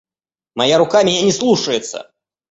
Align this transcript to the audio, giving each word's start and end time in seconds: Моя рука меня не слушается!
Моя 0.55 0.79
рука 0.79 1.03
меня 1.03 1.21
не 1.21 1.31
слушается! 1.31 2.11